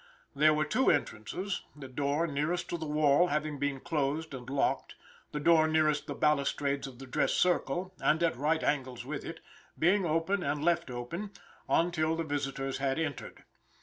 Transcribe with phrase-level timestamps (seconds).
[0.35, 4.95] There were two entrances the door nearest to the wall having been closed and locked;
[5.31, 9.41] the door nearest the balustrades of the dress circle, and at right angles with it,
[9.77, 11.29] being open and left open,
[11.69, 13.43] after the visitors had entered.